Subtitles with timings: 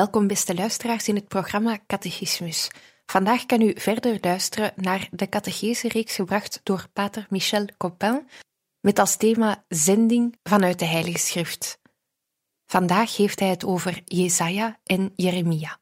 [0.00, 2.70] Welkom beste luisteraars in het programma Catechismus.
[3.06, 8.28] Vandaag kan u verder luisteren naar de catechese-reeks gebracht door pater Michel Copin
[8.80, 11.78] met als thema Zending vanuit de Heilige Schrift.
[12.66, 15.78] Vandaag heeft hij het over Jesaja en Jeremia.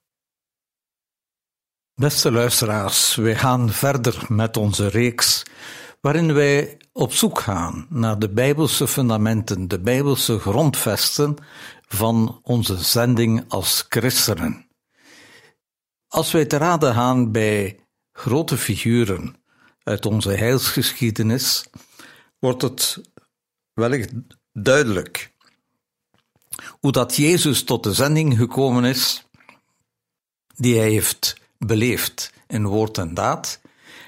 [1.95, 5.43] Beste luisteraars, wij gaan verder met onze reeks
[6.01, 11.37] waarin wij op zoek gaan naar de bijbelse fundamenten, de bijbelse grondvesten
[11.89, 14.67] van onze zending als christenen.
[16.09, 17.81] Als wij te raden gaan bij
[18.13, 19.37] grote figuren
[19.83, 21.65] uit onze heilsgeschiedenis,
[22.39, 23.01] wordt het
[23.73, 24.13] wellicht
[24.53, 25.33] duidelijk
[26.81, 29.27] hoe dat Jezus tot de zending gekomen is,
[30.55, 33.61] die hij heeft beleefd in woord en daad,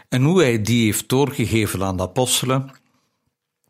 [0.08, 2.70] en hoe hij die heeft doorgegeven aan de apostelen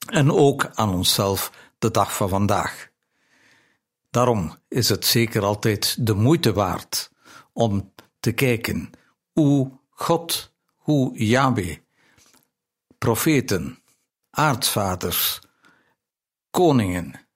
[0.07, 2.90] en ook aan onszelf de dag van vandaag.
[4.11, 7.11] Daarom is het zeker altijd de moeite waard
[7.53, 8.91] om te kijken
[9.33, 11.79] hoe God, hoe Yahweh,
[12.99, 13.83] profeten,
[14.31, 15.41] aartsvaders,
[16.51, 17.29] koningen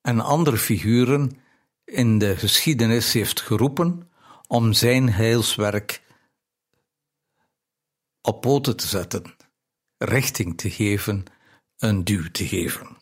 [0.00, 1.40] en andere figuren
[1.84, 4.10] in de geschiedenis heeft geroepen
[4.46, 6.02] om zijn heilswerk
[8.20, 9.36] op poten te zetten,
[9.96, 11.24] richting te geven,
[11.76, 12.97] een duw te geven.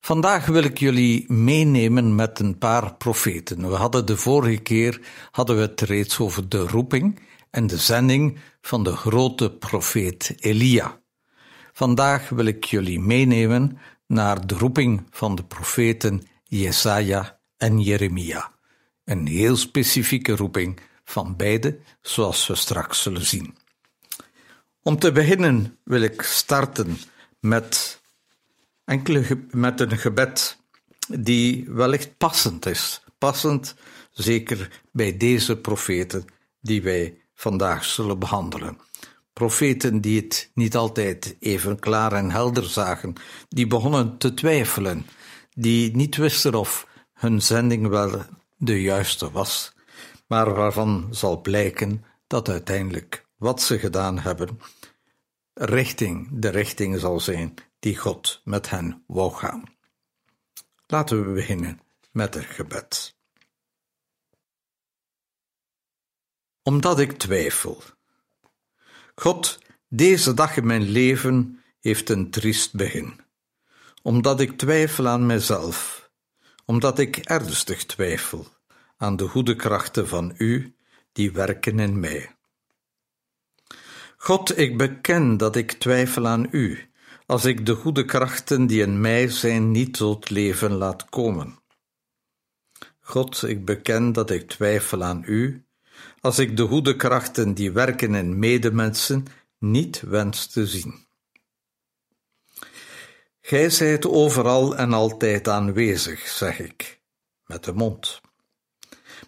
[0.00, 3.68] Vandaag wil ik jullie meenemen met een paar profeten.
[3.68, 5.00] We hadden de vorige keer
[5.30, 11.00] hadden we het reeds over de roeping en de zending van de grote profeet Elia.
[11.72, 18.52] Vandaag wil ik jullie meenemen naar de roeping van de profeten Jesaja en Jeremia.
[19.04, 23.56] Een heel specifieke roeping van beide, zoals we straks zullen zien.
[24.82, 26.98] Om te beginnen wil ik starten
[27.40, 27.99] met
[28.90, 30.58] enkele met een gebed
[31.08, 33.04] die wellicht passend is.
[33.18, 33.74] Passend
[34.10, 36.24] zeker bij deze profeten
[36.60, 38.78] die wij vandaag zullen behandelen.
[39.32, 43.12] Profeten die het niet altijd even klaar en helder zagen,
[43.48, 45.06] die begonnen te twijfelen,
[45.54, 48.22] die niet wisten of hun zending wel
[48.56, 49.72] de juiste was,
[50.26, 54.60] maar waarvan zal blijken dat uiteindelijk wat ze gedaan hebben,
[55.54, 59.64] richting de richting zal zijn die God met hen wou gaan.
[60.86, 61.80] Laten we beginnen
[62.12, 63.16] met het gebed.
[66.62, 67.82] Omdat ik twijfel.
[69.14, 69.58] God,
[69.88, 73.20] deze dag in mijn leven heeft een triest begin.
[74.02, 76.10] Omdat ik twijfel aan mijzelf,
[76.64, 78.46] omdat ik ernstig twijfel
[78.96, 80.74] aan de goede krachten van U
[81.12, 82.36] die werken in mij.
[84.16, 86.89] God, ik beken dat ik twijfel aan U
[87.30, 91.58] als ik de goede krachten die in mij zijn niet tot leven laat komen.
[93.00, 95.64] God, ik beken dat ik twijfel aan U,
[96.20, 99.26] als ik de goede krachten die werken in medemensen
[99.58, 101.06] niet wens te zien.
[103.40, 107.00] Gij zijt overal en altijd aanwezig, zeg ik,
[107.44, 108.20] met de mond.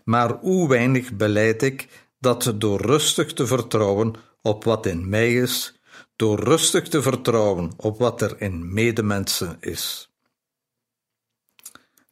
[0.04, 1.88] Maar hoe weinig beleid ik
[2.18, 5.80] dat door rustig te vertrouwen op wat in mij is,
[6.22, 10.10] door rustig te vertrouwen op wat er in medemensen is.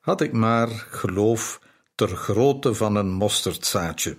[0.00, 1.60] Had ik maar geloof
[1.94, 4.16] ter grootte van een mosterdzaadje.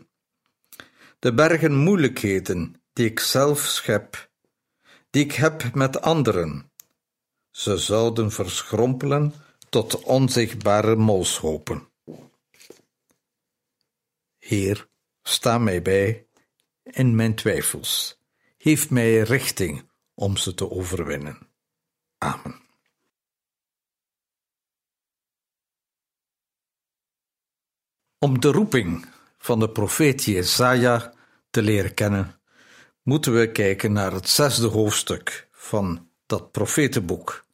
[1.19, 4.29] De bergen moeilijkheden die ik zelf schep,
[5.09, 6.71] die ik heb met anderen,
[7.49, 9.33] ze zouden verschrompelen
[9.69, 11.89] tot onzichtbare molshopen.
[14.37, 14.87] Heer,
[15.23, 16.27] sta mij bij
[16.83, 18.20] in mijn twijfels
[18.61, 21.37] heeft mij richting om ze te overwinnen.
[22.17, 22.59] Amen.
[28.19, 29.05] Om de roeping
[29.37, 31.13] van de profeet Jesaja
[31.49, 32.39] te leren kennen,
[33.03, 37.45] moeten we kijken naar het zesde hoofdstuk van dat profetenboek.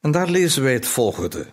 [0.00, 1.46] En daar lezen wij het volgende.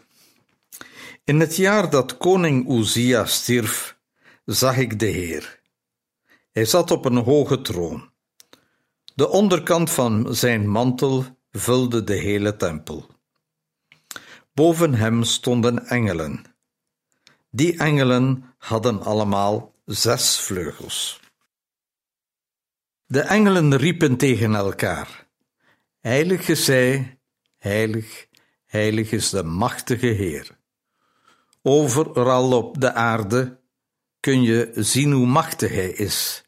[1.24, 3.98] In het jaar dat koning Uzia stierf,
[4.46, 5.60] zag ik de Heer.
[6.52, 8.13] Hij zat op een hoge troon.
[9.16, 13.08] De onderkant van zijn mantel vulde de hele tempel.
[14.54, 16.46] Boven hem stonden engelen.
[17.50, 21.20] Die engelen hadden allemaal zes vleugels.
[23.06, 25.28] De engelen riepen tegen elkaar:
[26.00, 27.20] Heilige zij,
[27.58, 28.28] heilig,
[28.66, 30.58] heilig is de machtige Heer.
[31.62, 33.60] Overal op de aarde
[34.20, 36.43] kun je zien hoe machtig hij is.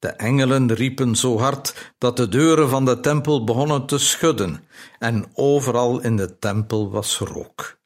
[0.00, 4.64] De engelen riepen zo hard dat de deuren van de tempel begonnen te schudden,
[4.98, 7.78] en overal in de tempel was rook.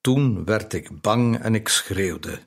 [0.00, 2.38] Toen werd ik bang en ik schreeuwde.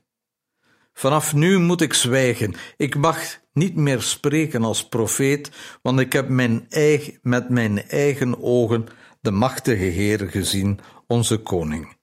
[0.94, 2.54] Vanaf nu moet ik zwijgen.
[2.78, 5.52] Ik mag niet meer spreken als profeet,
[5.82, 8.88] want ik heb mijn eigen, met mijn eigen ogen
[9.22, 11.98] de machtige Heer gezien, onze koning.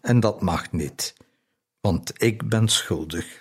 [0.00, 1.14] En dat mag niet,
[1.80, 3.39] want ik ben schuldig.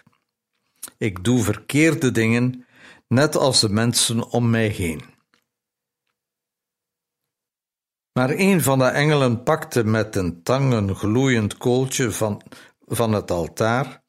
[0.99, 2.65] Ik doe verkeerde dingen,
[3.07, 5.01] net als de mensen om mij heen.
[8.13, 12.41] Maar een van de engelen pakte met een tang een gloeiend kooltje van,
[12.85, 14.03] van het altaar.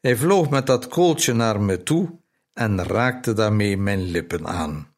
[0.00, 2.20] Hij vloog met dat kooltje naar me toe
[2.52, 4.94] en raakte daarmee mijn lippen aan.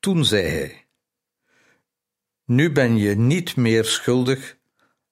[0.00, 0.86] Toen zei hij:
[2.44, 4.58] Nu ben je niet meer schuldig,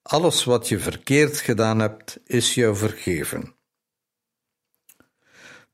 [0.03, 3.56] alles wat je verkeerd gedaan hebt, is jou vergeven.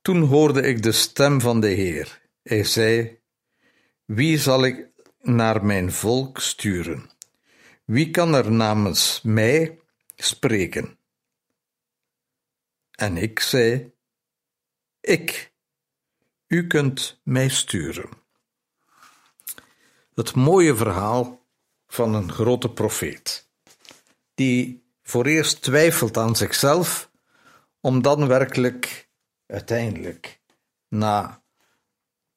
[0.03, 2.21] Toen hoorde ik de stem van de Heer.
[2.43, 3.19] Hij zei:
[4.05, 4.87] Wie zal ik
[5.21, 7.11] naar mijn volk sturen?
[7.85, 9.79] Wie kan er namens mij
[10.17, 10.99] spreken?
[12.91, 13.93] En ik zei:
[15.01, 15.53] Ik,
[16.47, 18.09] u kunt mij sturen.
[20.15, 21.47] Het mooie verhaal
[21.87, 23.49] van een grote profeet,
[24.35, 27.11] die voor eerst twijfelt aan zichzelf,
[27.81, 29.11] om dan werkelijk
[29.53, 30.41] uiteindelijk
[30.89, 31.43] na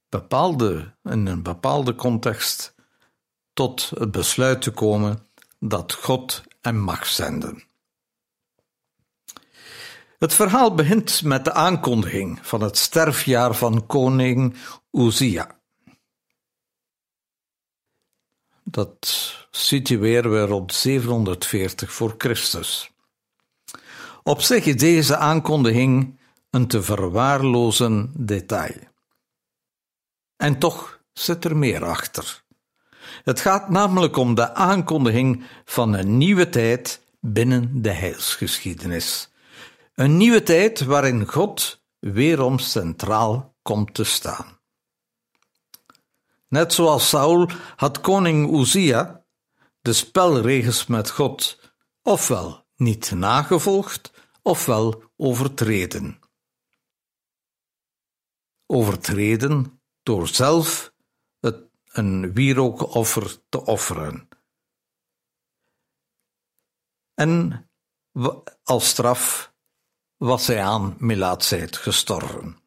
[0.10, 2.76] bepaalde, in een bepaalde context
[3.54, 5.28] tot het besluit te komen
[5.60, 7.64] dat God hem mag zenden.
[10.18, 14.56] Het verhaal begint met de aankondiging van het sterfjaar van koning
[14.92, 15.60] Uzia.
[18.64, 22.92] Dat situeren we rond 740 voor Christus.
[24.24, 26.20] Op zich is deze aankondiging
[26.56, 28.78] een te verwaarlozen detail.
[30.36, 32.44] En toch zit er meer achter.
[33.24, 39.30] Het gaat namelijk om de aankondiging van een nieuwe tijd binnen de heilsgeschiedenis.
[39.96, 44.60] Een nieuwe tijd waarin God weerom centraal komt te staan.
[46.48, 49.24] Net zoals Saul had koning Uzia
[49.82, 51.60] de spelregels met God
[52.02, 54.12] ofwel niet nagevolgd
[54.42, 56.24] ofwel overtreden.
[58.66, 60.94] Overtreden door zelf
[61.40, 64.28] het, een wierookoffer te offeren.
[67.14, 67.70] En
[68.64, 69.54] als straf
[70.18, 72.58] was hij aan melaatsheid gestorven.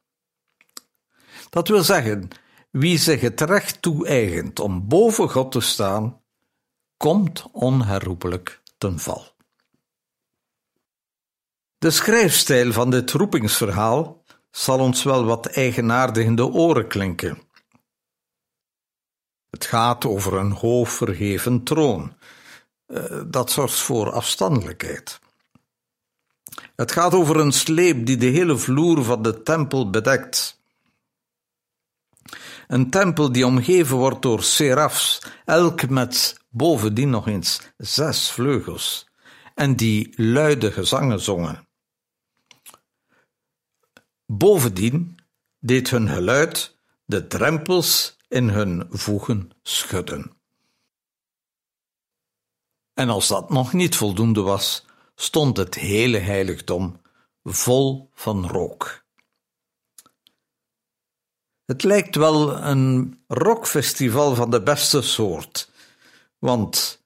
[1.50, 2.28] Dat wil zeggen,
[2.71, 6.23] wie zich het recht toe-eigent om boven God te staan,
[6.97, 9.37] komt onherroepelijk ten val.
[11.78, 14.18] De schrijfstijl van dit roepingsverhaal
[14.50, 17.38] zal ons wel wat eigenaardig in de oren klinken.
[19.50, 22.17] Het gaat over een hoog verheven troon.
[22.87, 25.21] Eh, dat zorgt voor afstandelijkheid.
[26.76, 30.61] Het gaat over een sleep die de hele vloer van de tempel bedekt.
[32.67, 39.07] Een tempel die omgeven wordt door serafs, elk met bovendien nog eens zes vleugels,
[39.55, 41.68] en die luide gezangen zongen.
[44.30, 45.18] Bovendien
[45.58, 50.32] deed hun geluid de drempels in hun voegen schudden.
[52.94, 57.00] En als dat nog niet voldoende was, stond het hele heiligdom
[57.42, 59.04] vol van rook.
[61.64, 65.70] Het lijkt wel een rockfestival van de beste soort,
[66.38, 67.02] want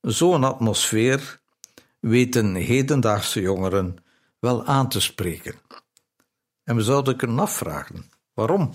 [0.00, 1.40] zo'n atmosfeer
[2.00, 4.04] weten hedendaagse jongeren
[4.38, 5.69] wel aan te spreken.
[6.70, 8.74] En we zouden kunnen afvragen waarom.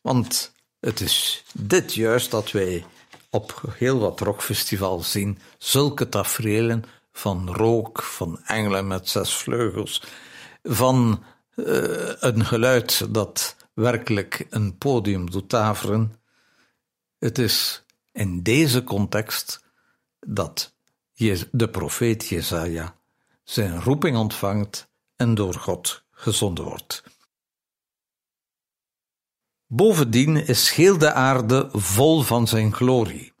[0.00, 2.84] Want het is dit juist dat wij
[3.30, 10.02] op heel wat rockfestivals zien zulke tafereelen van rook, van engelen met zes vleugels,
[10.62, 16.14] van uh, een geluid dat werkelijk een podium doet taveren.
[17.18, 19.64] Het is in deze context
[20.20, 20.74] dat
[21.50, 22.94] de profeet Jezaja
[23.44, 27.16] zijn roeping ontvangt en door God gezonden wordt.
[29.70, 33.32] Bovendien is heel de aarde vol van zijn glorie.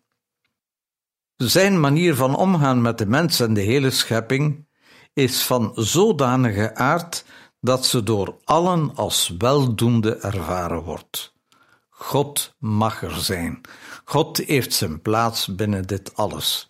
[1.36, 4.68] Zijn manier van omgaan met de mens en de hele schepping
[5.12, 7.24] is van zodanige aard
[7.60, 11.34] dat ze door allen als weldoende ervaren wordt.
[11.88, 13.60] God mag er zijn.
[14.04, 16.68] God heeft zijn plaats binnen dit alles.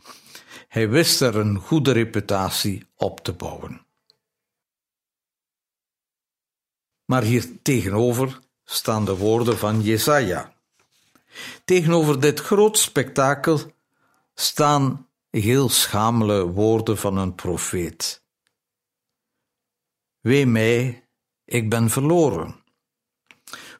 [0.68, 3.86] Hij wist er een goede reputatie op te bouwen.
[7.04, 8.38] Maar hier tegenover
[8.70, 10.52] staan de woorden van Jesaja.
[11.64, 13.60] Tegenover dit groot spektakel
[14.34, 18.22] staan heel schamele woorden van een profeet.
[20.20, 21.08] Wee mij,
[21.44, 22.62] ik ben verloren,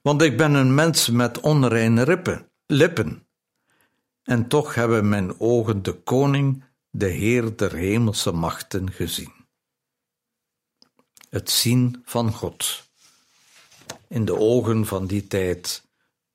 [0.02, 3.26] want ik ben een mens met onreine rippen, lippen.
[4.23, 9.33] En toch hebben mijn ogen de koning, de Heer der hemelse machten gezien.
[11.30, 12.88] Het zien van God
[14.09, 15.87] in de ogen van die tijd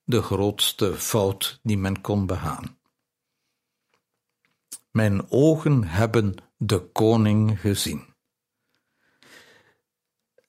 [0.04, 2.78] de grootste fout die men kon begaan.
[4.92, 8.06] Mijn ogen hebben de koning gezien.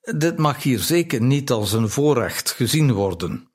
[0.01, 3.49] Dit mag hier zeker niet als een voorrecht gezien worden.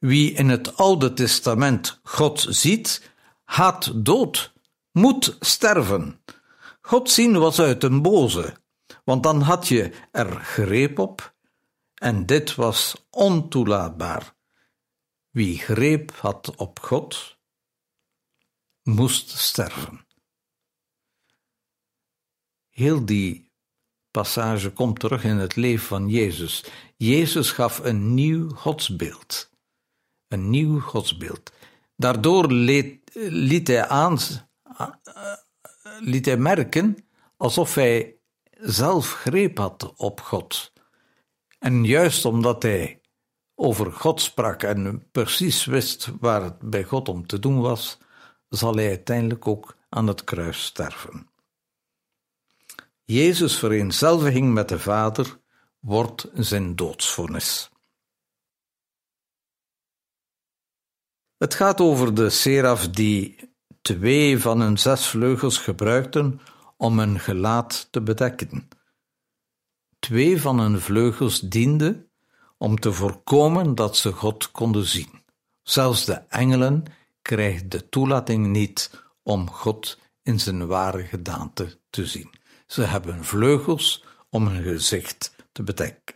[0.00, 3.12] Wie in het Oude Testament God ziet,
[3.44, 4.52] haat dood,
[4.92, 6.20] moet sterven.
[6.80, 8.56] God zien was uit een boze,
[9.04, 11.31] want dan had je er greep op
[12.02, 14.34] en dit was ontoelaatbaar.
[15.30, 17.38] Wie greep had op God,
[18.82, 20.06] moest sterven.
[22.68, 23.52] Heel die
[24.10, 26.64] passage komt terug in het leven van Jezus.
[26.96, 29.50] Jezus gaf een nieuw godsbeeld.
[30.28, 31.52] Een nieuw godsbeeld.
[31.96, 32.52] Daardoor
[33.68, 34.18] hij aan,
[35.98, 37.06] liet hij merken
[37.36, 38.16] alsof hij
[38.50, 40.71] zelf greep had op God.
[41.62, 43.00] En juist omdat hij
[43.54, 47.98] over God sprak en precies wist waar het bij God om te doen was,
[48.48, 51.28] zal hij uiteindelijk ook aan het kruis sterven.
[53.04, 55.40] Jezus' vereenzelviging met de Vader
[55.80, 57.70] wordt zijn doodsvonnis.
[61.36, 63.50] Het gaat over de seraf die
[63.82, 66.40] twee van hun zes vleugels gebruikten
[66.76, 68.68] om hun gelaat te bedekken
[70.02, 72.10] twee van hun vleugels dienden
[72.58, 75.22] om te voorkomen dat ze God konden zien.
[75.62, 76.84] Zelfs de engelen
[77.22, 78.90] krijgen de toelating niet
[79.22, 82.30] om God in zijn ware gedaante te zien.
[82.66, 86.14] Ze hebben vleugels om hun gezicht te bedekken.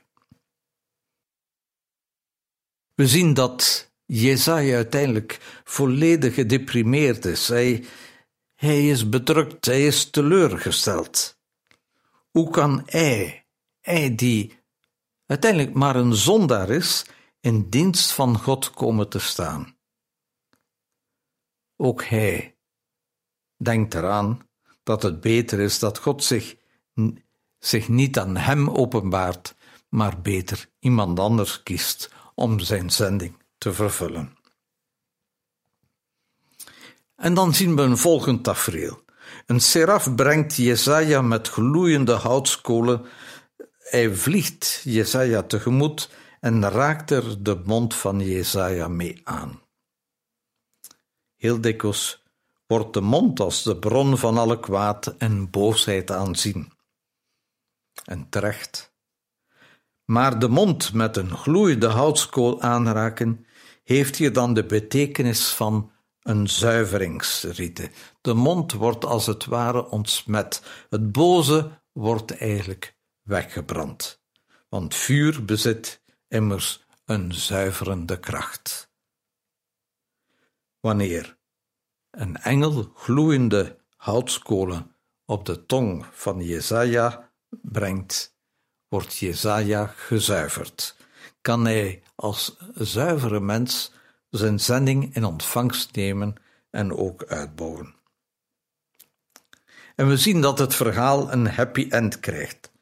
[2.94, 7.48] We zien dat Jezaja uiteindelijk volledig gedeprimeerd is.
[7.48, 7.84] Hij,
[8.54, 11.38] hij is bedrukt, hij is teleurgesteld.
[12.30, 13.45] Hoe kan hij,
[13.86, 14.58] hij die
[15.26, 17.04] uiteindelijk maar een zondaar is,
[17.40, 19.76] in dienst van God komen te staan.
[21.76, 22.56] Ook hij
[23.56, 24.48] denkt eraan
[24.82, 26.56] dat het beter is dat God zich,
[27.58, 29.54] zich niet aan hem openbaart,
[29.88, 34.36] maar beter iemand anders kiest om zijn zending te vervullen.
[37.16, 39.04] En dan zien we een volgend tafereel.
[39.46, 43.06] Een seraf brengt Jesaja met gloeiende houtskolen
[43.90, 49.62] hij vliegt Jesaja tegemoet en raakt er de mond van Jesaja mee aan.
[51.36, 52.22] Heel dikwijls
[52.66, 56.72] wordt de mond als de bron van alle kwaad en boosheid aanzien.
[58.04, 58.94] En terecht.
[60.04, 63.46] Maar de mond met een gloeiende houtskool aanraken,
[63.84, 65.90] heeft hier dan de betekenis van
[66.20, 67.90] een zuiveringsrite.
[68.20, 70.62] De mond wordt als het ware ontsmet.
[70.88, 72.95] Het boze wordt eigenlijk
[73.26, 74.20] weggebrand,
[74.68, 78.90] want vuur bezit immers een zuiverende kracht.
[80.80, 81.36] Wanneer
[82.10, 88.34] een engel gloeiende houtskolen op de tong van Jezaja brengt,
[88.88, 90.96] wordt Jezaja gezuiverd.
[91.40, 93.92] Kan hij als zuivere mens
[94.30, 96.34] zijn zending in ontvangst nemen
[96.70, 97.94] en ook uitbouwen.
[99.94, 102.74] En we zien dat het verhaal een happy end krijgt.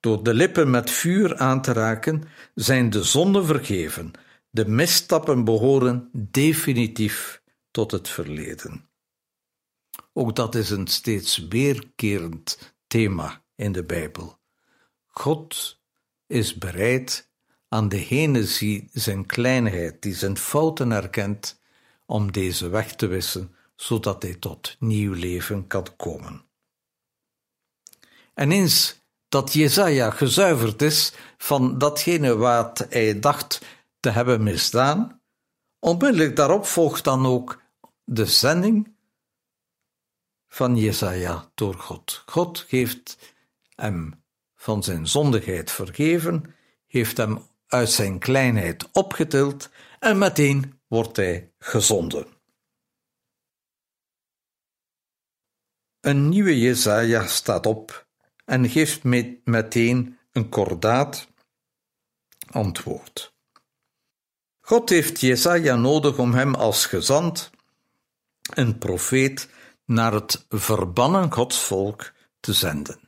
[0.00, 2.24] Door de lippen met vuur aan te raken,
[2.54, 4.10] zijn de zonden vergeven.
[4.50, 8.88] De misstappen behoren definitief tot het verleden.
[10.12, 14.38] Ook dat is een steeds weerkerend thema in de Bijbel.
[15.06, 15.80] God
[16.26, 17.30] is bereid
[17.68, 21.60] aan degene die zijn kleinheid, die zijn fouten erkent,
[22.06, 26.44] om deze weg te wissen, zodat hij tot nieuw leven kan komen.
[28.34, 28.97] En eens
[29.28, 33.60] dat Jezaja gezuiverd is van datgene wat hij dacht
[34.00, 35.20] te hebben misdaan,
[35.78, 37.62] onmiddellijk daarop volgt dan ook
[38.04, 38.96] de zending
[40.48, 42.22] van Jesaja door God.
[42.26, 43.34] God heeft
[43.74, 44.22] hem
[44.54, 46.54] van zijn zondigheid vergeven,
[46.86, 52.26] heeft hem uit zijn kleinheid opgetild en meteen wordt hij gezonden.
[56.00, 58.07] Een nieuwe Jesaja staat op
[58.48, 59.04] en geeft
[59.44, 61.28] meteen een kordaat
[62.50, 63.34] antwoord.
[64.60, 67.50] God heeft Jesaja nodig om hem als gezant,
[68.54, 69.50] een profeet,
[69.84, 73.00] naar het verbannen godsvolk te zenden.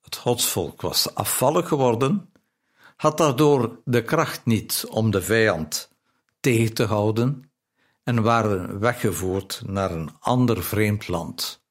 [0.00, 2.32] Het godsvolk was afvallig geworden,
[2.96, 5.90] had daardoor de kracht niet om de vijand
[6.40, 7.50] tegen te houden
[8.02, 11.62] en waren weggevoerd naar een ander vreemd land.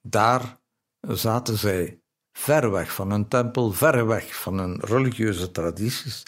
[0.00, 0.57] Daar
[1.00, 2.00] zaten zij
[2.32, 6.22] ver weg van hun tempel, ver weg van hun religieuze tradities,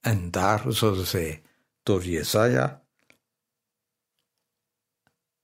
[0.00, 1.42] en daar zouden zij
[1.82, 2.82] door Jesaja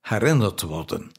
[0.01, 1.11] herinnerd worden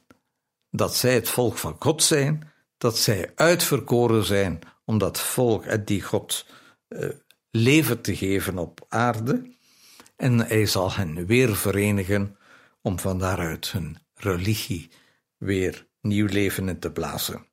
[0.70, 5.84] dat zij het volk van God zijn, dat zij uitverkoren zijn om dat volk en
[5.84, 6.46] die God
[6.88, 7.08] uh,
[7.50, 9.56] leven te geven op aarde,
[10.16, 12.36] en hij zal hen weer verenigen
[12.80, 14.90] om van daaruit hun religie
[15.36, 17.46] weer nieuw leven in te blazen.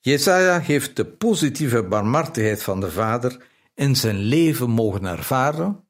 [0.00, 5.84] Jesaja heeft de positieve barmhartigheid van de Vader in zijn leven mogen ervaren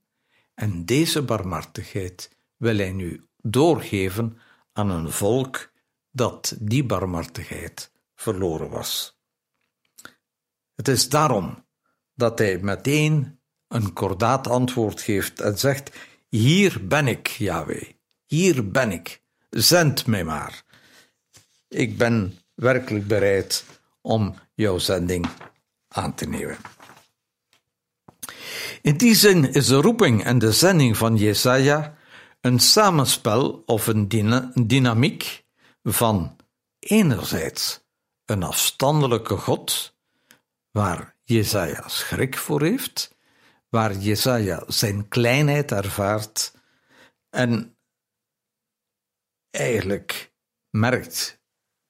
[0.55, 4.39] en deze barmhartigheid wil hij nu doorgeven
[4.73, 5.73] aan een volk
[6.11, 9.19] dat die barmhartigheid verloren was.
[10.75, 11.67] Het is daarom
[12.15, 15.91] dat hij meteen een kordaat antwoord geeft en zegt:
[16.29, 17.91] Hier ben ik, Yahweh,
[18.27, 20.65] hier ben ik, zend mij maar.
[21.73, 23.65] Ik ben werkelijk bereid
[24.01, 25.29] om jouw zending
[25.89, 26.57] aan te nemen.
[28.83, 31.97] In die zin is de roeping en de zending van Jesaja
[32.41, 34.09] een samenspel of een
[34.67, 35.45] dynamiek
[35.83, 36.37] van
[36.79, 37.81] enerzijds
[38.25, 39.97] een afstandelijke God,
[40.71, 43.17] waar Jesaja schrik voor heeft,
[43.69, 46.55] waar Jesaja zijn kleinheid ervaart
[47.31, 47.77] en
[49.51, 50.33] eigenlijk
[50.71, 51.42] merkt,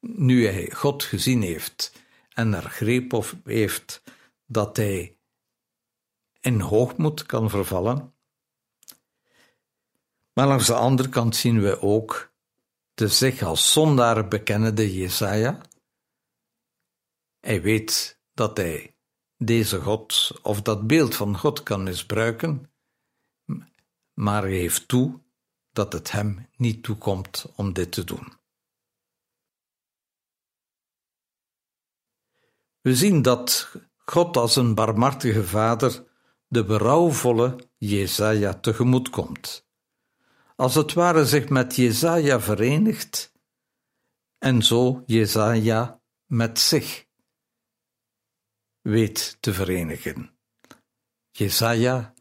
[0.03, 1.93] nu hij God gezien heeft
[2.29, 4.03] en er greep op heeft,
[4.47, 5.17] dat hij
[6.41, 8.15] in hoogmoed kan vervallen.
[10.33, 12.33] Maar langs de andere kant zien we ook
[12.95, 15.61] de zich als zondaar bekennende Jesaja.
[17.41, 18.95] Hij weet dat hij
[19.37, 22.73] deze God of dat beeld van God kan misbruiken,
[24.15, 25.21] maar hij heeft toe
[25.73, 28.41] dat het hem niet toekomt om dit te doen.
[32.83, 36.05] We zien dat God als een barmhartige vader
[36.47, 39.67] de berouwvolle Jezaja tegemoet komt.
[40.57, 43.33] Als het ware zich met Jezaja verenigt
[44.39, 47.07] en zo Jezaja met zich
[48.81, 50.39] weet te verenigen.
[51.31, 52.15] Jezaja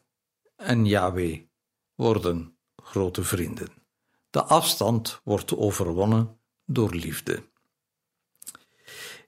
[0.55, 1.41] en Yahweh
[1.95, 3.69] worden grote vrienden.
[4.29, 7.49] De afstand wordt overwonnen door liefde.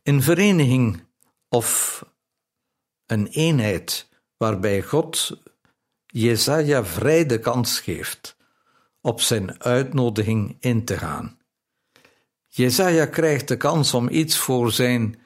[0.03, 1.11] In vereniging
[1.53, 2.05] of
[3.05, 5.41] een eenheid waarbij God
[6.05, 8.37] Jesaja vrij de kans geeft
[9.01, 11.39] op zijn uitnodiging in te gaan.
[12.47, 15.21] Jesaja krijgt de kans om iets voor zijn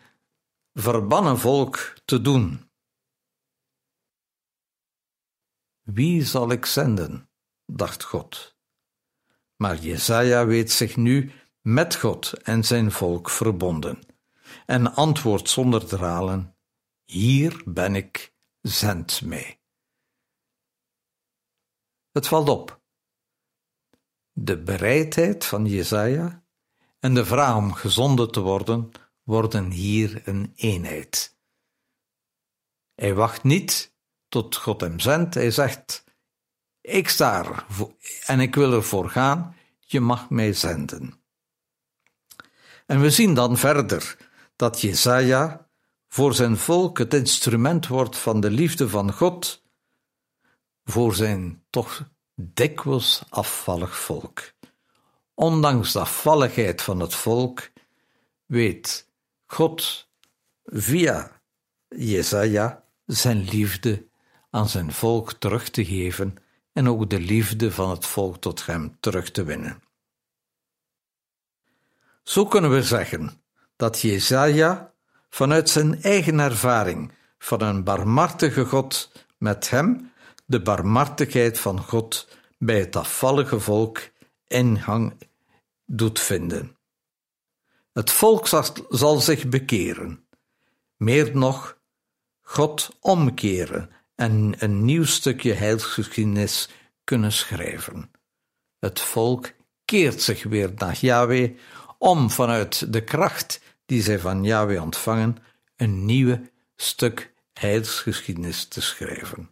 [0.73, 2.69] verbannen volk te doen.
[5.81, 7.29] Wie zal ik zenden?
[7.65, 8.55] dacht God.
[9.55, 14.06] Maar Jesaja weet zich nu met God en zijn volk verbonden
[14.67, 16.55] en antwoordt zonder dralen:
[17.05, 19.59] Hier ben ik, zend mij.
[22.11, 22.81] Het valt op.
[24.31, 26.43] De bereidheid van Jesaja
[26.99, 28.91] en de vraag om gezonden te worden
[29.23, 31.37] worden hier een eenheid.
[32.95, 33.95] Hij wacht niet
[34.27, 36.03] tot God hem zendt, hij zegt:
[36.81, 37.65] Ik sta er
[38.25, 41.21] en ik wil ervoor gaan, je mag mij zenden.
[42.85, 44.26] En we zien dan verder
[44.57, 45.69] dat Jesaja
[46.07, 49.63] voor zijn volk het instrument wordt van de liefde van God
[50.83, 54.53] voor zijn toch dikwijls afvallig volk.
[55.33, 57.71] ondanks de afvalligheid van het volk,
[58.45, 59.09] weet
[59.45, 60.07] God
[60.63, 61.41] via
[61.87, 64.07] Jesaja zijn liefde
[64.49, 66.35] aan zijn volk terug te geven
[66.73, 69.83] en ook de liefde van het volk tot hem terug te winnen.
[72.23, 73.41] Zo kunnen we zeggen
[73.77, 74.93] dat Jesaja
[75.29, 80.11] vanuit zijn eigen ervaring van een barmhartige God met hem
[80.45, 83.99] de barmhartigheid van God bij het afvallige volk
[84.47, 85.13] ingang
[85.85, 86.77] doet vinden.
[87.93, 88.47] Het volk
[88.89, 90.27] zal zich bekeren,
[90.95, 91.77] meer nog,
[92.41, 96.69] God omkeren en een nieuw stukje heilsgeschiedenis
[97.03, 98.11] kunnen schrijven.
[98.79, 99.51] Het volk
[99.85, 101.57] keert zich weer naar Yahweh
[101.97, 105.37] om vanuit de kracht die zij van Yahweh ontvangen
[105.75, 109.49] een nieuwe stuk heilsgeschiedenis te schrijven.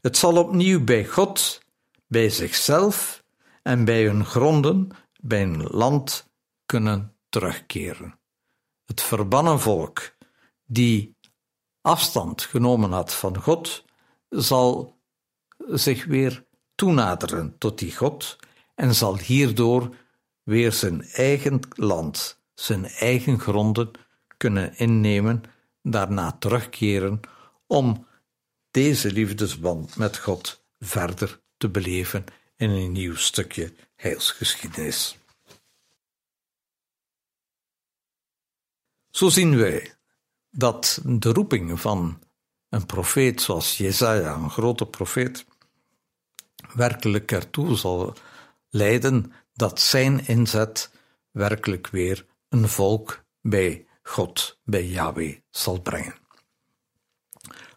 [0.00, 1.62] Het zal opnieuw bij God,
[2.06, 3.24] bij zichzelf
[3.62, 6.30] en bij hun gronden, bij een land
[6.66, 8.18] kunnen terugkeren.
[8.84, 10.14] Het verbannen volk,
[10.66, 11.16] die
[11.80, 13.84] afstand genomen had van God,
[14.28, 14.96] zal
[15.58, 18.36] zich weer toenaderen tot die God
[18.74, 19.94] en zal hierdoor
[20.42, 23.90] weer zijn eigen land, zijn eigen gronden
[24.36, 25.42] kunnen innemen,
[25.82, 27.20] daarna terugkeren
[27.66, 28.06] om
[28.70, 32.24] deze liefdesband met God verder te beleven
[32.56, 35.18] in een nieuw stukje heilsgeschiedenis.
[39.10, 39.94] Zo zien wij
[40.50, 42.22] dat de roeping van
[42.68, 45.46] een profeet zoals Jezaja, een grote profeet,
[46.74, 48.14] werkelijk ertoe zal
[48.68, 50.90] leiden dat zijn inzet
[51.30, 56.14] werkelijk weer een volk bij God, bij Yahweh zal brengen.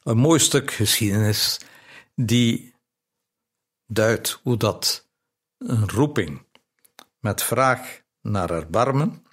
[0.03, 1.59] Een mooi stuk geschiedenis
[2.15, 2.75] die
[3.85, 5.09] duidt hoe dat
[5.57, 6.45] een roeping
[7.19, 9.25] met vraag naar erbarmen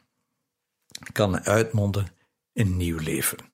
[1.12, 2.16] kan uitmonden
[2.52, 3.52] in nieuw leven.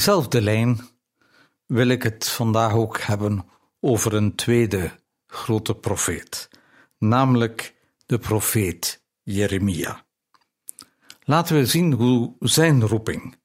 [0.00, 0.80] Diezelfde lijn
[1.66, 3.46] wil ik het vandaag ook hebben
[3.80, 4.90] over een tweede
[5.26, 6.50] grote profeet,
[6.98, 7.74] namelijk
[8.06, 10.04] de profeet Jeremia.
[11.24, 13.36] Laten we zien hoe zijn roeping,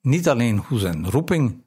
[0.00, 1.64] niet alleen hoe zijn roeping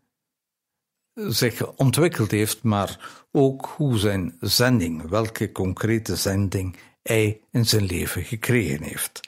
[1.14, 8.24] zich ontwikkeld heeft, maar ook hoe zijn zending, welke concrete zending hij in zijn leven
[8.24, 9.20] gekregen heeft.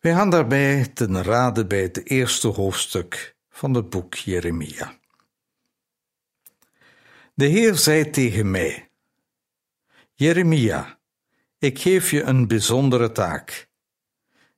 [0.00, 4.98] Wij gaan daarbij ten rade bij het eerste hoofdstuk van het boek Jeremia.
[7.34, 8.90] De Heer zei tegen mij:
[10.14, 10.98] Jeremia,
[11.58, 13.70] ik geef je een bijzondere taak.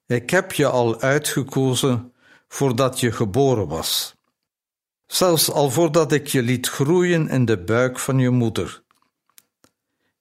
[0.07, 2.15] Ik heb je al uitgekozen
[2.49, 4.17] voordat je geboren was,
[5.07, 8.83] zelfs al voordat ik je liet groeien in de buik van je moeder.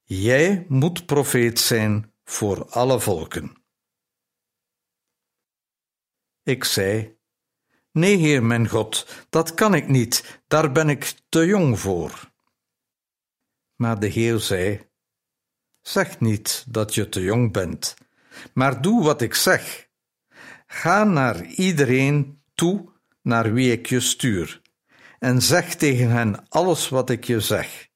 [0.04, 3.56] Jij moet profeet zijn voor alle volken.
[6.44, 7.18] Ik zei:
[7.94, 12.32] Nee, Heer mijn God, dat kan ik niet, daar ben ik te jong voor.
[13.76, 14.90] Maar de Heer zei:
[15.82, 17.96] Zeg niet dat je te jong bent,
[18.54, 19.90] maar doe wat ik zeg.
[20.68, 22.90] Ga naar iedereen toe
[23.22, 24.62] naar wie ik je stuur,
[25.20, 27.90] en zeg tegen hen alles wat ik je zeg.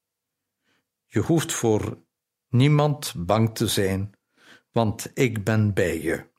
[1.05, 2.03] Je hoeft voor
[2.49, 4.11] niemand bang te zijn,
[4.71, 6.35] want ik ben bij je.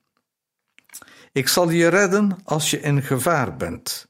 [1.39, 4.07] Ik zal je redden als je in gevaar bent.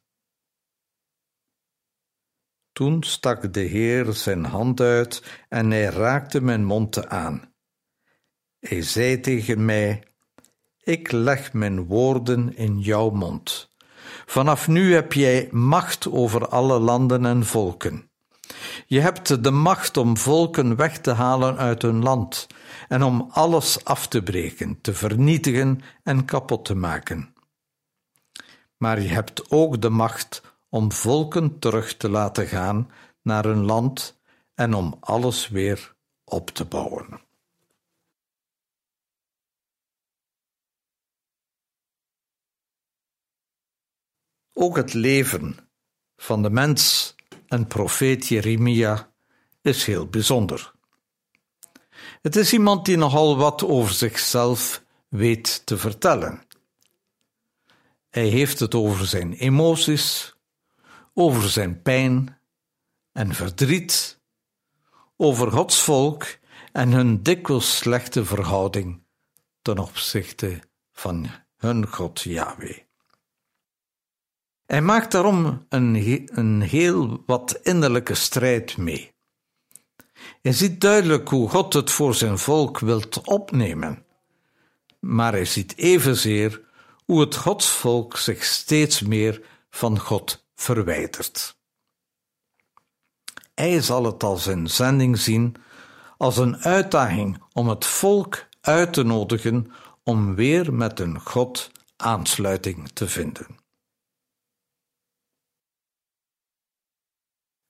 [2.71, 7.53] Toen stak de Heer zijn hand uit en hij raakte mijn mond aan.
[8.59, 10.03] Hij zei tegen mij:
[10.83, 13.73] Ik leg mijn woorden in jouw mond.
[14.25, 18.08] Vanaf nu heb jij macht over alle landen en volken.
[18.89, 22.47] Je hebt de macht om volken weg te halen uit hun land
[22.87, 27.33] en om alles af te breken, te vernietigen en kapot te maken.
[28.77, 34.21] Maar je hebt ook de macht om volken terug te laten gaan naar hun land
[34.53, 37.21] en om alles weer op te bouwen.
[44.53, 45.57] Ook het leven
[46.15, 47.15] van de mens
[47.49, 49.11] en profeet Jeremia
[49.61, 50.71] is heel bijzonder.
[52.21, 56.41] Het is iemand die nogal wat over zichzelf weet te vertellen.
[58.09, 60.35] Hij heeft het over zijn emoties,
[61.13, 62.39] over zijn pijn
[63.11, 64.19] en verdriet,
[65.17, 66.25] over Gods volk
[66.71, 69.03] en hun dikwijls slechte verhouding
[69.61, 70.59] ten opzichte
[70.91, 72.88] van hun God Yahweh.
[74.69, 79.11] Hij maakt daarom een, een heel wat innerlijke strijd mee.
[80.41, 84.05] Hij ziet duidelijk hoe God het voor zijn volk wilt opnemen,
[84.99, 86.61] maar hij ziet evenzeer
[87.05, 91.57] hoe het godsvolk zich steeds meer van God verwijdert.
[93.53, 95.55] Hij zal het als een zending zien,
[96.17, 99.71] als een uitdaging om het volk uit te nodigen
[100.03, 103.58] om weer met een God aansluiting te vinden.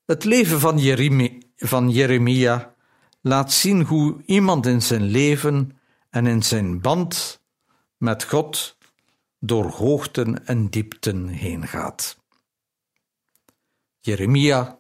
[0.10, 0.80] Het leven van,
[1.56, 2.76] van Jeremia
[3.22, 7.42] laat zien hoe iemand in zijn leven en in zijn band
[7.98, 8.78] met God
[9.40, 12.18] door hoogten en diepten heen gaat.
[14.00, 14.80] Jeremia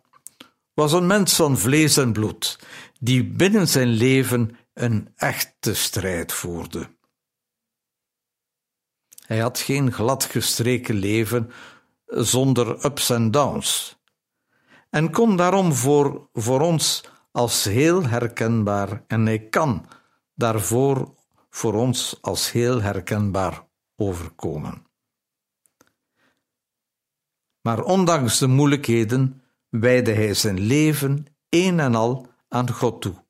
[0.74, 2.60] was een mens van vlees en bloed,
[3.00, 6.90] die binnen zijn leven een echte strijd voerde.
[9.26, 11.52] Hij had geen gladgestreken leven
[12.06, 13.99] zonder ups en downs,
[14.90, 19.86] en kon daarom voor, voor ons als heel herkenbaar, en hij kan
[20.36, 21.14] daarvoor
[21.50, 24.88] voor ons als heel herkenbaar overkomen.
[27.62, 33.24] Maar ondanks de moeilijkheden wijde hij zijn leven een en al aan God toe.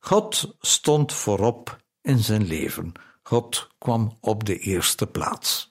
[0.00, 2.92] God stond voorop in zijn leven.
[3.22, 5.70] God kwam op de eerste plaats.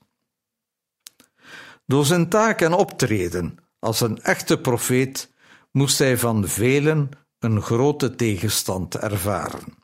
[1.85, 5.33] Door zijn taak en optreden als een echte profeet
[5.71, 7.09] moest hij van velen
[7.39, 9.77] een grote tegenstand ervaren.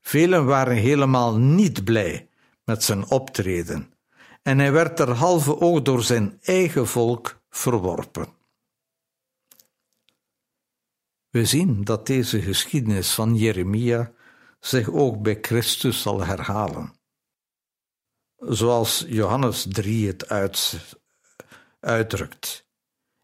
[0.00, 2.28] Velen waren helemaal niet blij
[2.64, 3.94] met zijn optreden
[4.42, 8.34] en hij werd derhalve ook door zijn eigen volk verworpen.
[11.28, 14.12] We zien dat deze geschiedenis van Jeremia
[14.60, 16.94] zich ook bij Christus zal herhalen.
[18.36, 20.28] Zoals Johannes 3 het
[21.80, 22.66] uitdrukt.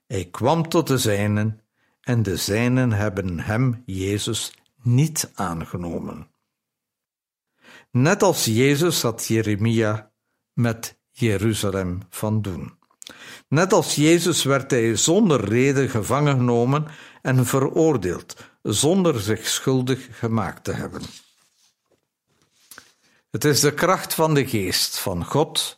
[0.06, 1.60] Hij kwam tot de zijnen
[2.00, 6.30] en de zijnen hebben hem, Jezus, niet aangenomen.
[7.90, 10.10] Net als Jezus had Jeremia
[10.52, 12.78] met Jeruzalem van doen.
[13.48, 16.86] Net als Jezus werd hij zonder reden gevangen genomen
[17.22, 21.02] en veroordeeld, zonder zich schuldig gemaakt te hebben.
[23.30, 25.76] Het is de kracht van de geest van God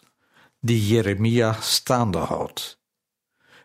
[0.65, 2.81] die Jeremia staande houdt.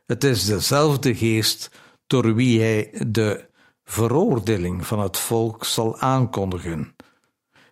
[0.06, 1.72] Het is dezelfde geest
[2.08, 3.50] door wie hij de
[3.84, 6.96] veroordeling van het volk zal aankondigen.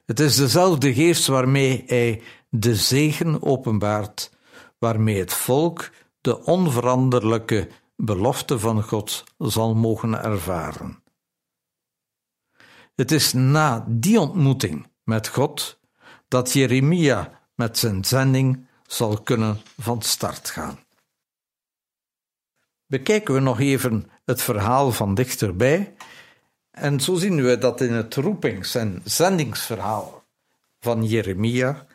[0.06, 4.32] Het is dezelfde geest waarmee hij de zegen openbaart,
[4.78, 5.90] waarmee het volk
[6.22, 11.04] de onveranderlijke belofte van God zal mogen ervaren.
[12.96, 15.80] Het is na die ontmoeting met God
[16.28, 20.80] dat Jeremia met zijn zending zal kunnen van start gaan.
[22.86, 25.96] Bekijken we nog even het verhaal van dichterbij.
[26.72, 30.26] En zo zien we dat in het roepings- en zendingsverhaal
[30.80, 31.86] van Jeremia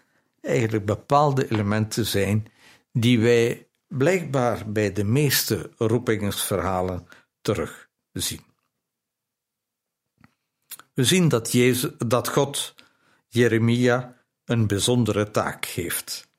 [0.40, 2.52] eigenlijk bepaalde elementen zijn
[2.92, 7.08] die wij blijkbaar bij de meeste roepingsverhalen
[7.40, 8.44] terugzien.
[10.94, 12.74] We zien dat, Jezus, dat God
[13.28, 16.31] Jeremia een bijzondere taak geeft.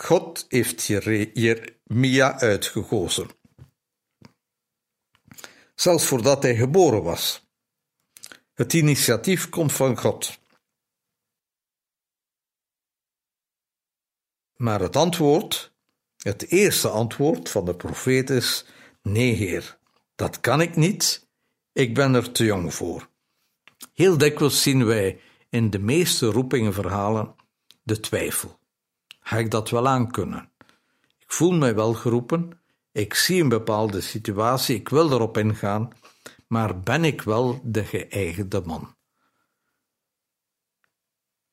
[0.00, 0.84] God heeft
[1.32, 3.28] Jeremia uitgekozen.
[5.74, 7.46] Zelfs voordat hij geboren was.
[8.54, 10.40] Het initiatief komt van God.
[14.56, 15.72] Maar het antwoord,
[16.16, 18.64] het eerste antwoord van de profeet is:
[19.02, 19.78] Nee, Heer,
[20.14, 21.28] dat kan ik niet.
[21.72, 23.10] Ik ben er te jong voor.
[23.92, 27.34] Heel dikwijls zien wij in de meeste roepingenverhalen
[27.82, 28.57] de twijfel.
[29.28, 30.50] Ga ik dat wel aankunnen?
[31.18, 32.60] Ik voel mij wel geroepen,
[32.92, 35.88] ik zie een bepaalde situatie, ik wil erop ingaan,
[36.46, 38.96] maar ben ik wel de geëigende man?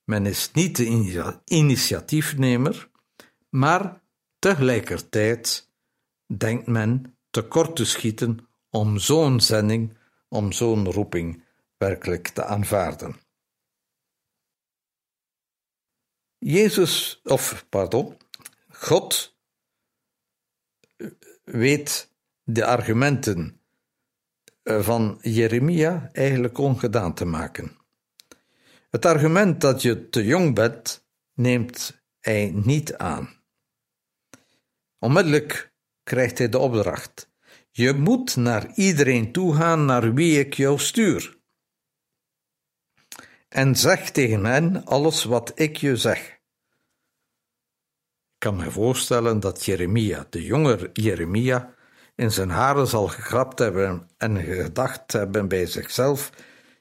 [0.04, 2.90] Men is niet de initiatiefnemer,
[3.50, 4.02] maar
[4.40, 5.72] tegelijkertijd
[6.26, 9.98] denkt men tekort te schieten om zo'n zending,
[10.30, 11.44] om zo'n roeping
[11.78, 13.25] werkelijk te aanvaarden.
[16.38, 18.18] Jezus, of pardon,
[18.70, 19.38] God
[21.44, 22.10] weet
[22.44, 23.62] de argumenten
[24.64, 27.78] eh, van Jeremia eigenlijk ongedaan te maken.
[28.90, 33.30] Het argument dat je te jong bent, neemt hij niet aan.
[35.00, 37.30] Onmiddellijk krijgt hij de opdracht:
[37.72, 41.38] Je moet naar iedereen toegaan naar wie ik jou stuur.
[43.48, 46.34] En zeg tegen hen alles wat ik je zeg.
[48.34, 51.76] Ik kan me voorstellen dat Jeremia, de jonge Jeremia,
[52.16, 56.32] in zijn haren zal gegrapt hebben en gedacht hebben bij zichzelf: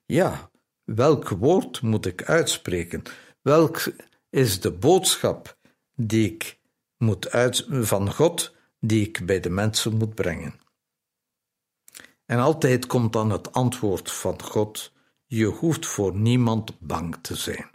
[0.06, 0.50] Ja,
[0.84, 3.02] welk woord moet ik uitspreken?
[3.42, 3.92] Welk
[4.30, 5.56] is de boodschap
[5.94, 6.58] die ik
[6.96, 10.60] moet uit, van God die ik bij de mensen moet brengen?
[12.26, 14.92] En altijd komt dan het antwoord van God:
[15.34, 17.70] Je hoeft voor niemand bang te zijn.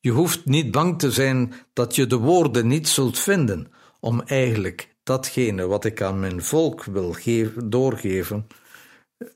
[0.00, 4.96] Je hoeft niet bang te zijn dat je de woorden niet zult vinden om eigenlijk
[5.02, 8.46] datgene wat ik aan mijn volk wil geven, doorgeven,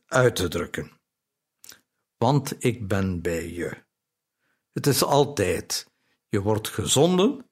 [0.06, 0.90] uit te drukken.
[2.16, 3.84] Want ik ben bij je.
[4.72, 5.90] Het is altijd,
[6.28, 7.50] je wordt gezonden,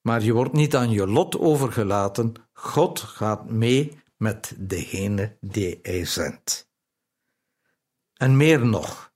[0.00, 2.32] maar je wordt niet aan je lot overgelaten.
[2.52, 6.70] God gaat mee met degene die hij zendt.
[8.22, 9.12] En meer nog,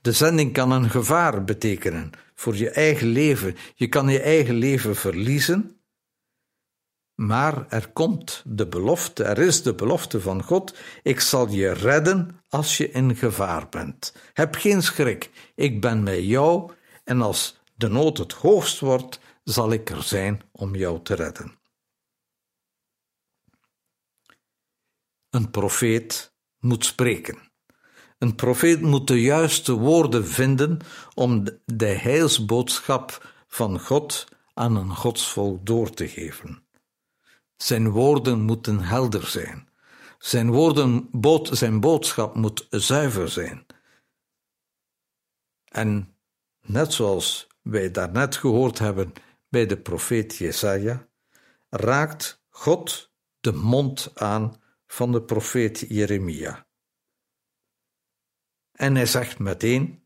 [0.00, 3.56] de zending kan een gevaar betekenen voor je eigen leven.
[3.74, 5.80] Je kan je eigen leven verliezen
[7.20, 12.40] maar er komt de belofte, er is de belofte van God: ik zal je redden
[12.48, 14.14] als je in gevaar bent.
[14.32, 16.72] Heb geen schrik, ik ben met jou
[17.04, 21.58] en als de nood het hoogst wordt, zal ik er zijn om jou te redden.
[25.30, 27.49] Een profeet moet spreken.
[28.20, 30.78] Een profeet moet de juiste woorden vinden
[31.14, 36.62] om de heilsboodschap van God aan een godsvolk door te geven.
[37.56, 39.68] Zijn woorden moeten helder zijn.
[40.18, 41.08] Zijn, woorden,
[41.42, 43.66] zijn boodschap moet zuiver zijn.
[45.64, 46.14] En
[46.62, 49.12] net zoals wij daarnet gehoord hebben
[49.48, 51.08] bij de profeet Jesaja,
[51.70, 56.68] raakt God de mond aan van de profeet Jeremia.
[58.80, 60.02] En hij zegt meteen: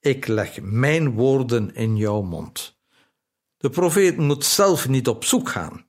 [0.00, 2.78] Ik leg mijn woorden in jouw mond.
[3.56, 5.86] De profeet moet zelf niet op zoek gaan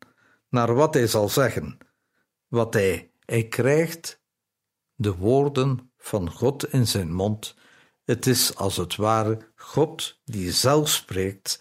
[0.50, 1.78] naar wat hij zal zeggen.
[2.48, 4.22] Wat hij, hij krijgt
[4.96, 7.56] de woorden van God in zijn mond.
[8.04, 11.60] Het is als het ware God die zelf spreekt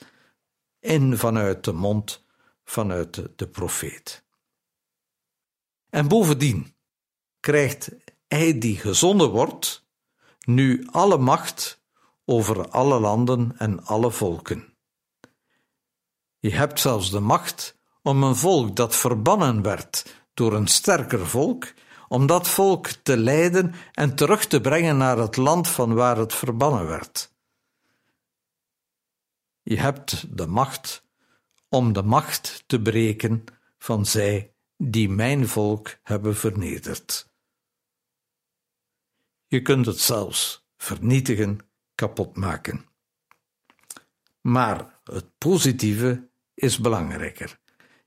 [0.80, 2.24] in vanuit de mond
[2.64, 4.24] vanuit de, de profeet.
[5.90, 6.76] En bovendien
[7.40, 7.90] krijgt
[8.26, 9.84] hij die gezonden wordt
[10.44, 11.83] nu alle macht
[12.24, 14.76] over alle landen en alle volken.
[16.38, 21.72] Je hebt zelfs de macht om een volk dat verbannen werd door een sterker volk,
[22.09, 26.35] om dat volk te leiden en terug te brengen naar het land van waar het
[26.35, 27.33] verbannen werd.
[29.62, 31.04] Je hebt de macht
[31.68, 33.44] om de macht te breken
[33.78, 37.34] van zij die mijn volk hebben vernederd.
[39.54, 41.58] Je kunt het zelfs vernietigen,
[41.94, 42.86] kapot maken.
[44.40, 47.60] Maar het positieve is belangrijker.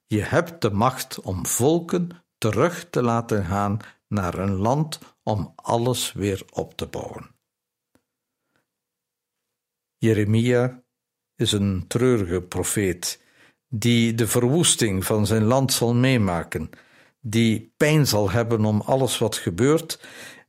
[0.06, 6.14] Je hebt de macht om volken terug te laten gaan naar een land om alles
[6.14, 7.36] weer op te bouwen.
[9.98, 10.84] Jeremia
[11.36, 13.24] is een treurige profeet
[13.68, 16.70] die de verwoesting van zijn land zal meemaken,
[17.20, 20.00] die pijn zal hebben om alles wat gebeurt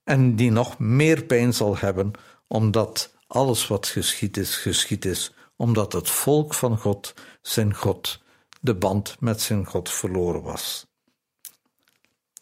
[0.09, 2.11] en die nog meer pijn zal hebben
[2.47, 8.23] omdat alles wat geschied is, geschied is, omdat het volk van God zijn God
[8.61, 10.87] de band met zijn God verloren was.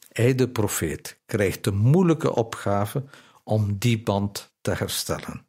[0.08, 3.04] Hij, de profeet, krijgt de moeilijke opgave
[3.44, 5.46] om die band te herstellen.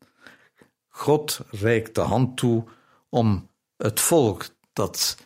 [0.87, 2.63] God reikt de hand toe
[3.09, 5.17] om het volk dat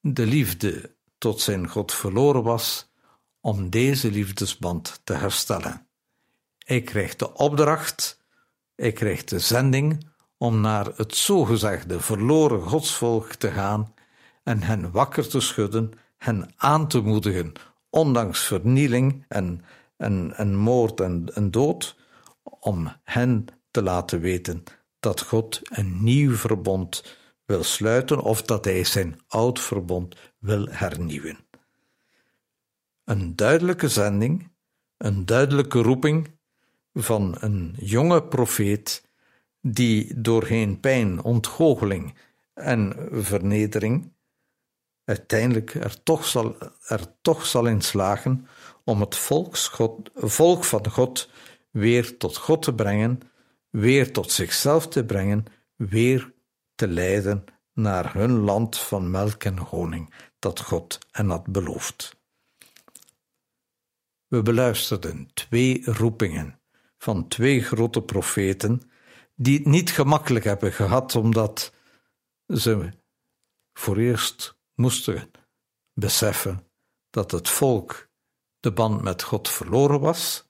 [0.00, 2.90] de liefde tot zijn God verloren was,
[3.40, 5.87] om deze liefdesband te herstellen.
[6.68, 8.20] Hij krijgt de opdracht,
[8.74, 10.06] hij krijgt de zending
[10.38, 13.94] om naar het zogezegde verloren godsvolk te gaan
[14.42, 17.52] en hen wakker te schudden, hen aan te moedigen,
[17.90, 19.64] ondanks vernieling en,
[19.96, 21.96] en, en moord en, en dood,
[22.42, 24.64] om hen te laten weten
[25.00, 31.38] dat God een nieuw verbond wil sluiten of dat hij zijn oud verbond wil hernieuwen.
[33.04, 34.50] Een duidelijke zending,
[34.96, 36.36] een duidelijke roeping
[37.02, 39.08] van een jonge profeet
[39.60, 42.14] die doorheen pijn, ontgoocheling
[42.54, 44.12] en vernedering
[45.04, 48.46] uiteindelijk er toch zal, er toch zal in slagen
[48.84, 51.30] om het volksgod, volk van God
[51.70, 53.20] weer tot God te brengen,
[53.70, 55.44] weer tot zichzelf te brengen,
[55.76, 56.32] weer
[56.74, 62.16] te leiden naar hun land van melk en honing dat God hen had beloofd.
[64.26, 66.57] We beluisterden twee roepingen
[66.98, 68.90] van twee grote profeten
[69.34, 71.72] die het niet gemakkelijk hebben gehad omdat
[72.46, 72.90] ze
[73.72, 75.30] voor eerst moesten
[75.92, 76.66] beseffen
[77.10, 78.08] dat het volk
[78.60, 80.48] de band met God verloren was,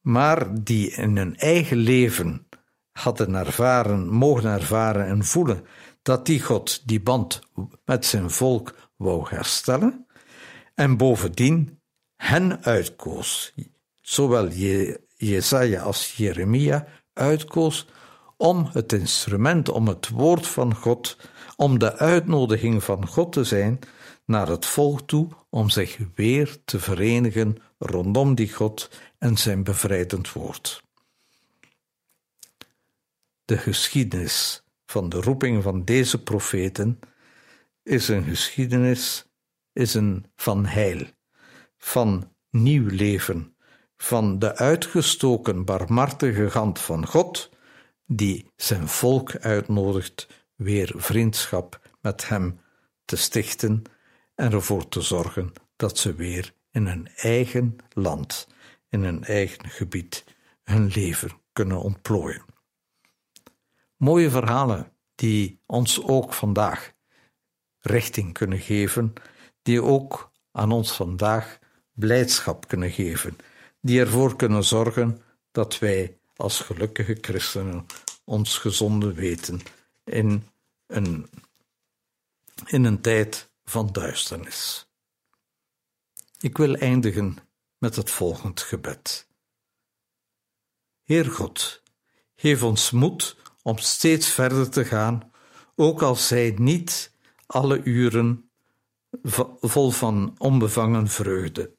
[0.00, 2.48] maar die in hun eigen leven
[2.92, 5.66] hadden ervaren, mogen ervaren en voelen
[6.02, 7.40] dat die God die band
[7.84, 10.06] met zijn volk wou herstellen
[10.74, 11.80] en bovendien
[12.16, 13.54] hen uitkoos,
[14.00, 14.46] zowel
[15.16, 17.86] Jesaja als Jeremia uitkoos
[18.36, 21.16] om het instrument, om het woord van God,
[21.56, 23.78] om de uitnodiging van God te zijn
[24.24, 30.32] naar het volk toe om zich weer te verenigen rondom die God en zijn bevrijdend
[30.32, 30.82] woord.
[33.44, 36.98] De geschiedenis van de roeping van deze profeten
[37.82, 39.24] is een geschiedenis
[39.72, 41.06] is een van heil,
[41.76, 43.55] van nieuw leven,
[43.96, 47.50] van de uitgestoken barmhartige hand van God,
[48.06, 52.60] die zijn volk uitnodigt weer vriendschap met hem
[53.04, 53.82] te stichten
[54.34, 58.48] en ervoor te zorgen dat ze weer in hun eigen land,
[58.88, 60.24] in hun eigen gebied,
[60.62, 62.44] hun leven kunnen ontplooien.
[63.96, 66.92] Mooie verhalen die ons ook vandaag
[67.80, 69.12] richting kunnen geven,
[69.62, 71.58] die ook aan ons vandaag
[71.92, 73.36] blijdschap kunnen geven,
[73.86, 77.86] die ervoor kunnen zorgen dat wij als gelukkige christenen
[78.24, 79.60] ons gezonde weten
[80.04, 80.48] in
[80.86, 81.30] een,
[82.66, 84.88] in een tijd van duisternis.
[86.40, 87.38] Ik wil eindigen
[87.78, 89.26] met het volgend gebed.
[91.02, 91.82] Heer God,
[92.36, 95.32] geef ons moed om steeds verder te gaan,
[95.74, 97.12] ook als zij niet
[97.46, 98.50] alle uren
[99.60, 101.74] vol van onbevangen vreugde.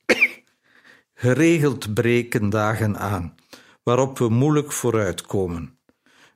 [1.20, 3.36] Geregeld breken dagen aan,
[3.84, 5.80] waarop we moeilijk vooruitkomen.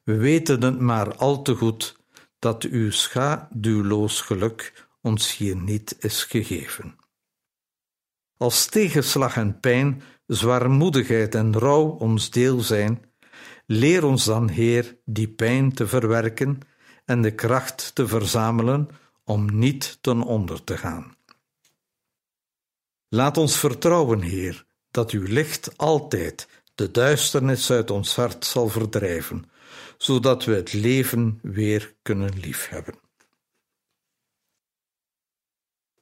[0.03, 1.99] We weten het maar al te goed
[2.39, 6.95] dat uw schaduwloos geluk ons hier niet is gegeven.
[8.37, 13.05] Als tegenslag en pijn, zwaarmoedigheid en rouw ons deel zijn,
[13.65, 16.59] leer ons dan, Heer, die pijn te verwerken
[17.05, 18.89] en de kracht te verzamelen
[19.23, 21.15] om niet ten onder te gaan.
[23.09, 29.51] Laat ons vertrouwen, Heer, dat uw licht altijd de duisternis uit ons hart zal verdrijven,
[29.97, 32.99] zodat we het leven weer kunnen liefhebben.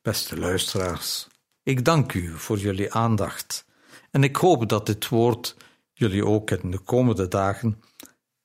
[0.01, 1.27] Beste luisteraars,
[1.63, 3.65] ik dank u voor jullie aandacht
[4.11, 5.55] en ik hoop dat dit woord
[5.93, 7.81] jullie ook in de komende dagen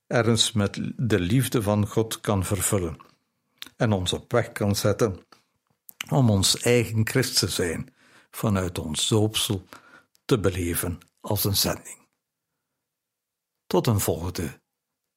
[0.07, 2.97] ergens met de liefde van God kan vervullen
[3.77, 5.23] en ons op weg kan zetten
[6.11, 7.95] om ons eigen Christ te zijn
[8.31, 9.65] vanuit ons doopsel
[10.25, 12.09] te beleven als een zending.
[13.67, 14.61] Tot een volgende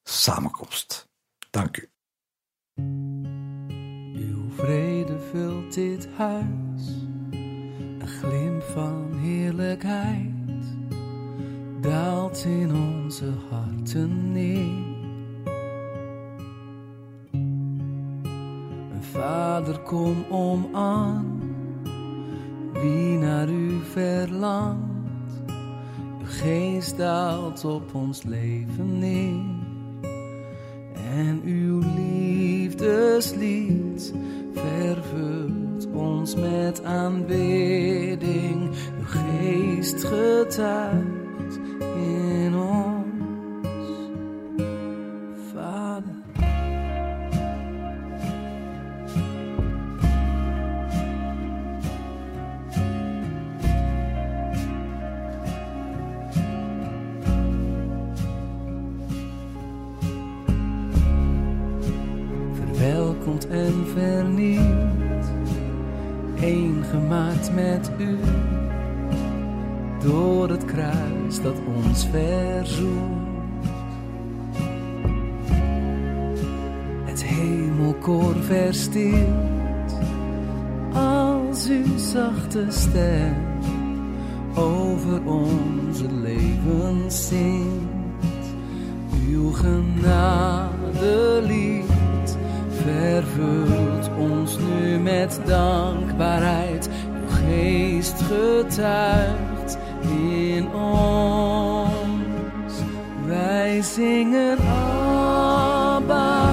[0.02, 1.08] samenkomst.
[1.50, 1.90] Dank u.
[4.14, 6.88] Uw vrede vult dit huis,
[7.30, 10.38] een glimp van heerlijkheid
[11.80, 14.86] daalt in onze harten neer.
[19.00, 21.40] Vader, kom om aan,
[22.72, 24.87] wie naar u verlangt.
[26.28, 29.40] Geest daalt op ons leven neer.
[31.16, 34.12] En uw liefdeslied
[34.52, 38.70] vervult ons met aanbidding.
[38.98, 41.58] Uw geest getuigt
[41.96, 42.97] in ons,
[63.98, 65.26] vernieuwd,
[66.40, 68.18] één gemaakt met u
[70.02, 73.66] door het kruis dat ons verzoent.
[77.04, 79.98] Het hemelkoor verstilt
[80.92, 83.34] als uw zachte stem
[84.54, 88.46] over onze leven zingt.
[89.28, 91.97] Uw genade lied
[92.88, 96.88] Vervult ons nu met dankbaarheid.
[96.88, 101.92] Uw geest getuigt in ons.
[103.26, 104.58] Wij zingen
[105.96, 106.52] Abba,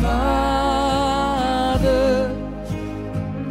[0.00, 1.10] Vader.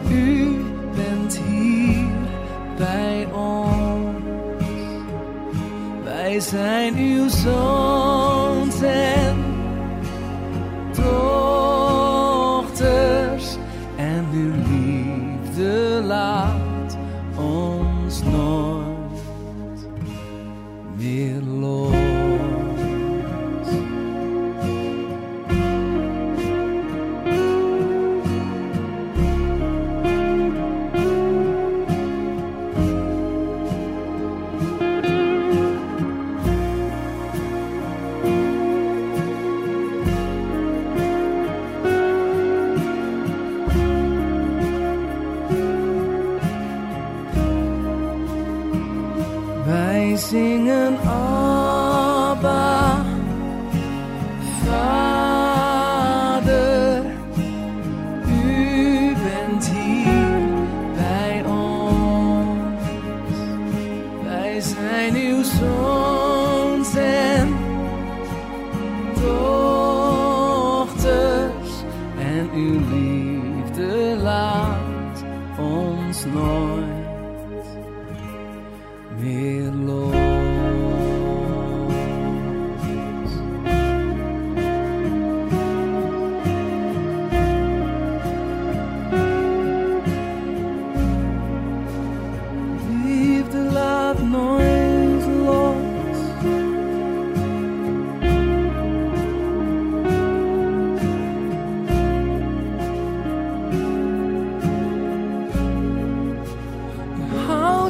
[0.09, 2.07] U bent hier
[2.77, 4.23] bij ons.
[6.03, 8.00] Wij zijn uw zoons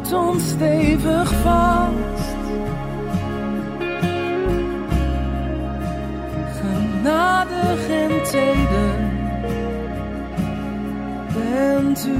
[0.01, 2.37] Houd ons stevig vast.
[6.61, 8.95] Genadig en teder
[11.33, 12.19] bent u.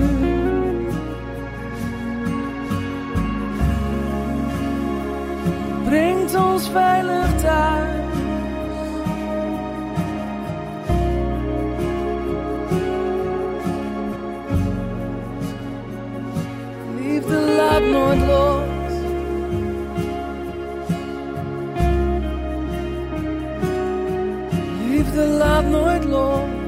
[5.85, 8.00] Brengt ons veilig thuis.
[25.69, 26.60] Nooit los.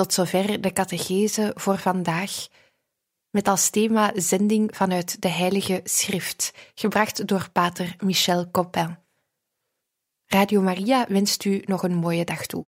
[0.00, 2.48] Tot zover de catechese voor vandaag.
[3.30, 8.98] Met als thema zending vanuit de Heilige Schrift, gebracht door pater Michel Copin.
[10.26, 12.58] Radio Maria wenst u nog een mooie dag toe.